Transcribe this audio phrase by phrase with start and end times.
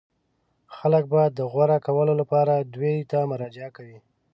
[0.75, 3.99] خلک به د غوره کولو لپاره دوی ته مراجعه کوي.